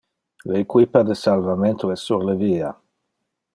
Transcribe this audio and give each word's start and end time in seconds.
Le 0.51 0.55
equipa 0.63 1.03
de 1.09 1.13
salvamento 1.19 1.91
es 1.91 1.99
sur 2.09 2.23
le 2.31 2.35
via. 2.43 2.75